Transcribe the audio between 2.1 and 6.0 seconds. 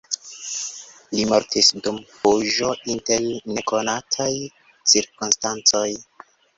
fuĝo inter nekonataj cirkonstancoj.